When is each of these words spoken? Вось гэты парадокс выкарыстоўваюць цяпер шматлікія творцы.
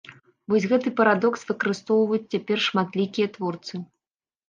Вось 0.53 0.65
гэты 0.71 0.93
парадокс 1.01 1.45
выкарыстоўваюць 1.51 2.25
цяпер 2.33 2.67
шматлікія 2.71 3.27
творцы. 3.41 3.75